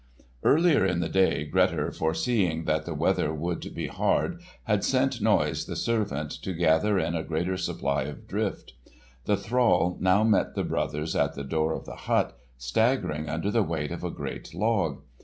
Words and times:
Earlier 0.43 0.83
in 0.83 0.99
the 0.99 1.07
day 1.09 1.43
Grettir, 1.45 1.91
foreseeing 1.91 2.63
that 2.65 2.85
the 2.87 2.95
weather 2.95 3.31
would 3.31 3.75
be 3.75 3.85
hard, 3.85 4.41
had 4.63 4.83
sent 4.83 5.21
Noise, 5.21 5.65
the 5.65 5.75
servant, 5.75 6.31
to 6.41 6.53
gather 6.55 6.97
in 6.97 7.13
a 7.13 7.21
greater 7.21 7.55
supply 7.55 8.05
of 8.05 8.27
drift. 8.27 8.73
The 9.25 9.37
thrall 9.37 9.97
now 9.99 10.23
met 10.23 10.55
the 10.55 10.63
brothers 10.63 11.15
at 11.15 11.35
the 11.35 11.43
door 11.43 11.73
of 11.73 11.85
the 11.85 11.95
hut, 12.07 12.35
staggering 12.57 13.29
under 13.29 13.51
the 13.51 13.61
weight 13.61 13.91
of 13.91 14.03
a 14.03 14.09
great 14.09 14.55
log. 14.55 15.03